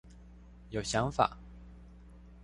[0.71, 1.37] 有想法